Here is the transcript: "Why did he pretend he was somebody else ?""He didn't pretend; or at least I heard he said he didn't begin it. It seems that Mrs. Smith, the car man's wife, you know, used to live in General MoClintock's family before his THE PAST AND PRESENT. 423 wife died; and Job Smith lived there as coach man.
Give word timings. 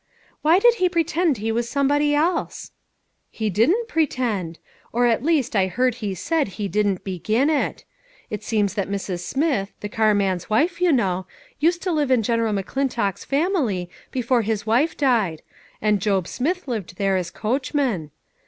"Why 0.41 0.57
did 0.57 0.73
he 0.81 0.89
pretend 0.89 1.37
he 1.37 1.51
was 1.51 1.69
somebody 1.69 2.15
else 2.15 2.71
?""He 3.39 3.51
didn't 3.51 3.87
pretend; 3.87 4.57
or 4.91 5.05
at 5.05 5.21
least 5.23 5.55
I 5.55 5.67
heard 5.67 5.93
he 6.01 6.15
said 6.15 6.47
he 6.57 6.67
didn't 6.67 7.03
begin 7.03 7.51
it. 7.51 7.83
It 8.31 8.43
seems 8.43 8.73
that 8.73 8.89
Mrs. 8.89 9.19
Smith, 9.19 9.73
the 9.81 9.89
car 9.89 10.15
man's 10.15 10.49
wife, 10.49 10.81
you 10.81 10.91
know, 10.91 11.27
used 11.59 11.83
to 11.83 11.91
live 11.91 12.09
in 12.09 12.23
General 12.23 12.51
MoClintock's 12.53 13.25
family 13.25 13.91
before 14.09 14.41
his 14.41 14.61
THE 14.63 14.71
PAST 14.71 14.71
AND 14.71 14.97
PRESENT. 14.97 15.01
423 15.05 15.05
wife 15.05 15.11
died; 15.21 15.41
and 15.83 16.01
Job 16.01 16.27
Smith 16.27 16.67
lived 16.67 16.97
there 16.97 17.15
as 17.15 17.29
coach 17.29 17.75
man. 17.75 18.09